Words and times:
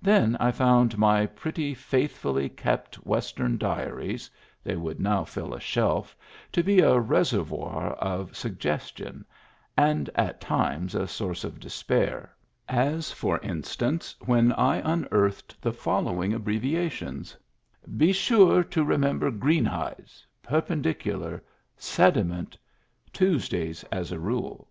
Then 0.00 0.36
I 0.38 0.52
found 0.52 0.96
my 0.98 1.26
pretty 1.26 1.74
faith 1.74 2.16
fully 2.16 2.48
kept 2.48 2.94
Western 3.04 3.58
diaries 3.58 4.30
(they 4.62 4.76
would 4.76 5.00
now 5.00 5.24
fill 5.24 5.52
a 5.52 5.58
shelf) 5.58 6.14
to 6.52 6.62
be 6.62 6.78
a 6.78 6.96
reservoir 7.00 7.94
of 7.94 8.36
suggestion— 8.36 9.24
and 9.90 10.08
at 10.14 10.40
times 10.40 10.94
a 10.94 11.08
source 11.08 11.42
of 11.42 11.58
despair; 11.58 12.32
as, 12.68 13.10
for 13.10 13.40
instance, 13.40 14.14
when 14.24 14.52
I 14.52 14.76
unearthed 14.76 15.60
the 15.60 15.72
following 15.72 16.32
abbreviations: 16.32 17.36
Be 17.96 18.12
sure 18.12 18.62
to 18.62 18.84
remember 18.84 19.28
Green 19.32 19.64
hides— 19.64 20.24
perpendicular— 20.44 21.42
sedi 21.96 22.24
ment— 22.24 22.56
Tuesdays 23.12 23.82
as 23.90 24.12
a 24.12 24.20
rule. 24.20 24.68